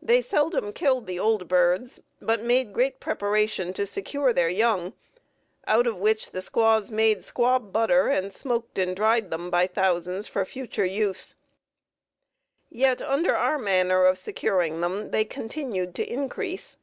[0.00, 4.94] They seldom killed the old birds, but made great preparation to secure their young,
[5.66, 10.26] out of which the squaws made squab butter and smoked and dried them by thousands
[10.26, 11.36] for future use.
[12.70, 16.78] Yet, under our manner of securing them, they continued to increase.